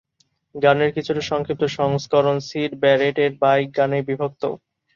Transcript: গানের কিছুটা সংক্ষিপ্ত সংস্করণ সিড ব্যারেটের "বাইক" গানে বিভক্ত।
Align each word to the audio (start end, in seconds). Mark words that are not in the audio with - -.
গানের 0.55 0.91
কিছুটা 0.95 1.21
সংক্ষিপ্ত 1.23 1.63
সংস্করণ 1.77 2.37
সিড 2.47 2.71
ব্যারেটের 2.81 3.31
"বাইক" 3.41 3.67
গানে 3.77 3.99
বিভক্ত। 4.07 4.43